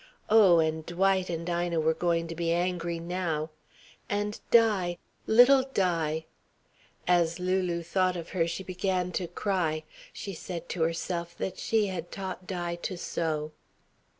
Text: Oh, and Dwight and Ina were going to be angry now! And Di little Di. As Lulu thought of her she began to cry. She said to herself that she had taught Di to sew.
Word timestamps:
Oh, 0.31 0.57
and 0.57 0.83
Dwight 0.83 1.29
and 1.29 1.47
Ina 1.47 1.79
were 1.79 1.93
going 1.93 2.27
to 2.27 2.33
be 2.33 2.51
angry 2.51 2.97
now! 2.97 3.51
And 4.09 4.39
Di 4.49 4.97
little 5.27 5.61
Di. 5.61 6.25
As 7.07 7.37
Lulu 7.39 7.83
thought 7.83 8.17
of 8.17 8.29
her 8.29 8.47
she 8.47 8.63
began 8.63 9.11
to 9.11 9.27
cry. 9.27 9.83
She 10.11 10.33
said 10.33 10.67
to 10.69 10.81
herself 10.81 11.37
that 11.37 11.59
she 11.59 11.85
had 11.85 12.11
taught 12.11 12.47
Di 12.47 12.77
to 12.77 12.97
sew. 12.97 13.51